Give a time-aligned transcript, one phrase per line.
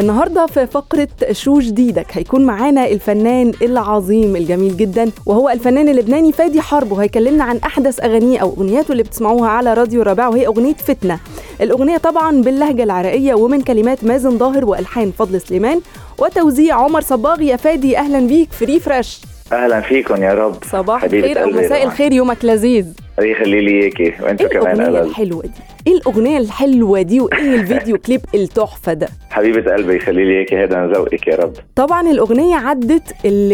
[0.00, 2.06] النهارده في فقرة شو جديدك.
[2.12, 8.38] هيكون معانا الفنان العظيم الجميل جدا وهو الفنان اللبناني فادي حرب وهيكلمنا عن أحدث أغانيه
[8.38, 11.18] أو أغنياته اللي بتسمعوها على راديو رابع وهي أغنية فتنة.
[11.60, 15.80] الأغنية طبعا باللهجة العراقية ومن كلمات مازن ظاهر وألحان فضل سليمان
[16.18, 19.20] وتوزيع عمر صباغ يا فادي أهلا بيك very fresh.
[19.52, 20.54] أهلا فيكم يا رب.
[20.72, 21.84] صباح الخير أو مساء.
[21.84, 22.86] الخير يومك لذيذ.
[23.20, 25.00] يخلي لي إياكي وأنتم إيه كمان الاغنيه.
[25.00, 25.50] الحلوة دي؟
[25.90, 30.86] إيه الأغنية الحلوة دي وإيه الفيديو كليب التحفة ده؟ حبيبة قلبي يخلي لي إياكي هذا
[30.86, 31.52] ذوقك يا رب.
[31.76, 33.52] طبعا الأغنية عدت ال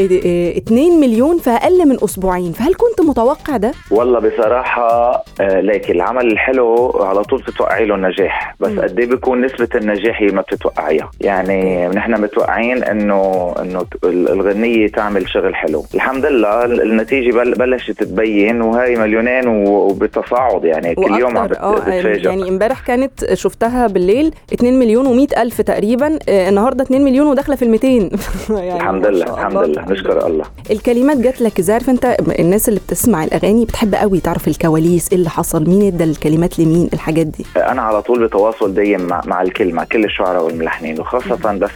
[0.57, 2.53] 2 مليون في أقل من أسبوعين.
[2.53, 8.55] فهل كنت متوقع ده؟ والله بصراحة آه لكن العمل الحلو على طول بتتوقعي له النجاح
[8.61, 8.71] بس.
[8.79, 14.29] قد إيه بيكون نسبة النجاح هي ما بتتوقعيها؟ يعني نحن متوقعين إنه إنه ت- ال-
[14.29, 15.85] الغنية تعمل شغل حلو.
[15.95, 20.95] الحمد لله ال- النتيجة بل بلشت تبين وهي مليونين وبتصاعد يعني.
[20.95, 22.26] كل يوم عم آه بتفاجئ.
[22.27, 27.57] يعني امبارح كانت شفتها بالليل 2 مليون و100 ألف تقريبا آه، النهارده 2 مليون وداخلة
[27.57, 27.89] في ال 200
[28.51, 30.45] يعني الحمد لله الحمد لله نشكر الله.
[30.71, 35.19] الكلمات جات لك إزاي عارف انت الناس اللي بتسمع الأغاني بتحب قوي تعرف الكواليس إيه
[35.19, 37.47] اللي حصل مين ادى الكلمات لمين الحاجات دي.
[37.57, 41.71] أنا على طول بتواصل دايم مع, مع الكل مع كل الشعراء والملحنين وخاصة بس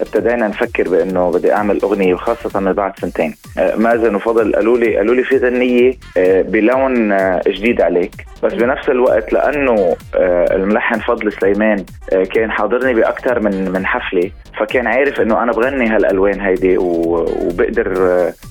[0.00, 3.34] ابتدينا نفكر بإنه بدي أعمل أغنية وخاصة من بعد سنتين.
[3.58, 8.12] آه، مازن وفضل قالوا لي قالوا لي في غنية آه، بلون آه، جديد عليك.
[8.42, 9.96] بس بنفس الوقت لأنه
[10.50, 11.84] الملحن فضل سليمان
[12.34, 17.92] كان حاضرني باكثر من من حفلة فكان عارف إنه أنا بغني هالألوان هيدي وبقدر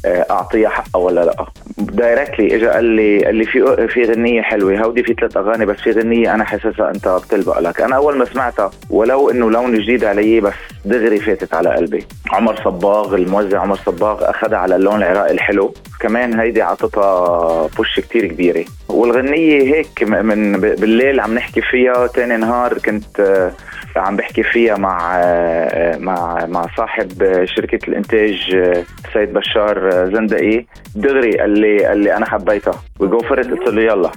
[0.05, 1.45] أعطيها حقها ولا لأ.
[1.77, 4.79] دايركتلي اجى قال لي قال لي في في غنية حلوة.
[4.79, 7.81] هودي في ثلاث أغاني بس في غنية أنا حاسسها أنت بتلبق لك.
[7.81, 10.53] أنا أول ما سمعتها ولو إنه لون جديد علي بس
[10.87, 12.05] دغري فاتت على قلبي.
[12.31, 15.73] عمر صباغ الموزع عمر صباغ أخذها على اللون العراقي الحلو.
[15.99, 18.65] كمان هيدي عطتها بوش كتير كبيرة.
[18.89, 22.07] والغنية هيك من بالليل عم نحكي فيها.
[22.07, 23.51] تاني نهار كنت آه،
[23.95, 30.05] عم بحكي فيها مع آه، مع مع صاحب آه، شركة الإنتاج آه، سيد بشار آه،
[30.05, 30.65] زندقي
[30.95, 32.73] دغري قال لي قال لي أنا حبيتها.
[32.99, 34.11] وجو فرت قلت له يلا.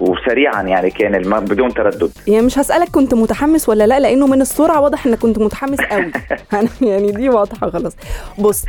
[0.00, 2.10] وسريعا يعني كان بدون تردد.
[2.26, 6.10] يعني مش هسألك كنت متحمس ولا لا لأنه من السرعة واضح إنك كنت متحمس قوي.
[6.52, 7.96] أنا يعني دي واضحة خلاص.
[8.38, 8.64] بص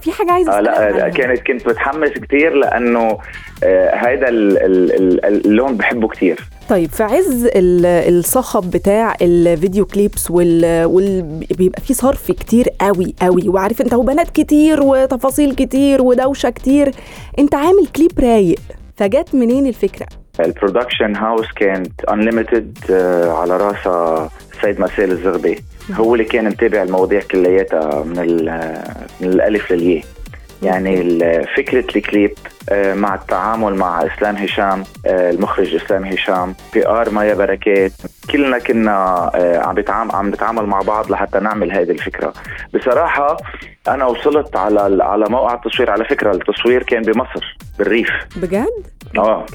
[0.00, 1.08] في حاجة عايزة آه لا, لا.
[1.08, 3.18] كانت كنت متحمس كتير لأنه
[3.64, 3.94] آه
[4.62, 6.40] ال- ال- اللون بحبه كتير.
[6.68, 11.22] طيب في عز ال- الصخب بتاع ال video clips وال, وال...
[11.58, 13.48] بيبقى فيه صرف كتير قوي قوي.
[13.48, 16.90] وعارف انت وبنات كتير وتفاصيل كتير ودوشة كتير.
[17.38, 18.58] انت عامل كليب رايق
[18.96, 20.06] فجت منين الفكرة؟
[20.40, 22.78] ال production house كانت unlimited
[23.28, 25.58] على راسها السيد مرسيل الزغبي.
[25.94, 28.16] هو اللي كان متابع المواضيع كلياتها من
[29.20, 30.04] من الألف للياء.
[30.62, 31.18] يعني
[31.56, 32.34] فكرة الكليب
[32.70, 37.92] آه، مع التعامل مع إسلام هشام آه، المخرج إسلام هشام PR مايا بركات
[38.30, 42.32] كلنا كنا آه، عم عم نتعامل مع بعض لحتى نعمل هذه الفكرة.
[42.74, 43.36] بصراحة
[43.88, 45.90] أنا وصلت على على موقع التصوير.
[45.90, 48.08] على فكرة التصوير كان بمصر بالريف.
[48.36, 48.66] بجد؟
[49.18, 49.46] آه.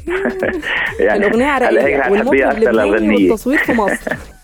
[1.50, 3.32] عراقيه رح تحبيها والمطرب أكثر لبناني للغنية.
[3.32, 4.12] والتصوير في مصر.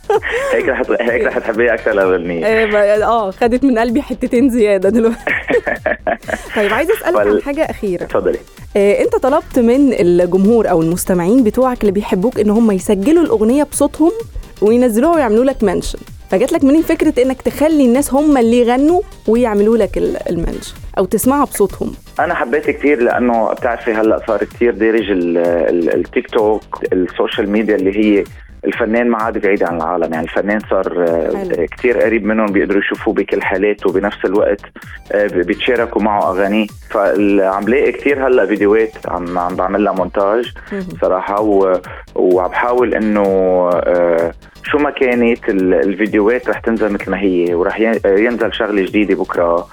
[0.53, 4.89] هيك رح هيك رح تحبيها أكثر للغنيه آه ب- آه خدت من قلبي حتتين زيادة
[4.89, 5.17] دلوقتي.
[6.55, 8.03] طيب عايزة أسألك عن حاجة أخيرة.
[8.05, 8.37] تفضلي
[8.77, 14.11] آه، أنت طلبت من الجمهور أو المستمعين بتوعك اللي بيحبوك إن هم يسجلوا الأغنية بصوتهم
[14.61, 15.99] وينزلوها ويعملوا لك منشن.
[16.31, 21.05] فجات لك منين فكرة إنك تخلي الناس هم اللي يغنوا ويعملوا لك ال- المنشن أو
[21.05, 26.63] تسمعها بصوتهم؟ أنا حبيت كثير لأنه بتعرفي هلأ صار كثير دارج ال- ال- التيك توك
[26.93, 28.23] ال social media اللي هي
[28.65, 31.05] الفنان ما عاد بعيد عن العالم يعني الفنان صار
[31.37, 31.65] حلو.
[31.77, 34.61] كثير قريب منهم بيقدروا يشوفوه بكل حالاته وبنفس الوقت
[35.11, 40.53] آه، بيتشاركوا معه أغانيه فعم لاقي كثير هلأ فيديوهات عم عم بعمل لها مونتاج.
[41.01, 41.79] صراحة و...
[42.15, 43.21] وعم بحاول إنه
[43.73, 44.31] آه،
[44.63, 49.15] شو ما كانت ال- الفيديوهات رح تنزل مثل ما هي ورح ين- ينزل شغلة جديدة
[49.15, 49.67] بكرة آه،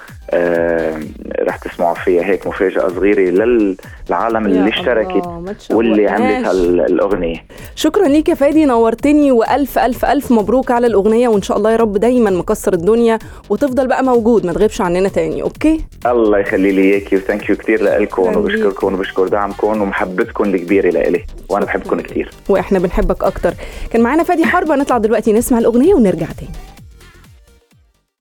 [1.40, 5.26] رح تسمعوا فيها هيك مفاجأة صغيرة للعالم اللي اشتركت.
[5.70, 7.44] واللي عملت هالأغنية.
[7.74, 11.76] شكرا ليك يا فادي نورتني وألف ألف ألف مبروك على الأغنية وإن شاء الله يا
[11.76, 13.18] رب دايما مكسر الدنيا
[13.50, 17.56] وتفضل بقى موجود ما تغيبش عننا تاني okay؟ الله يخلي لي إياكي و thank you
[17.56, 23.54] كثير لكم وبشكركم وبشكر دعمكم ومحبتكم الكبيرة لإلي وأنا بحبكم كثير وإحنا بنحبك أكتر.
[23.90, 26.50] كان معانا فادي حرب هنطلع دلوقتي نسمع الأغنية ونرجع تاني.